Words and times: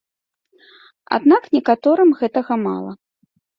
Аднак 1.17 1.43
некаторым 1.57 2.09
гэтага 2.25 2.61
мала. 2.65 2.91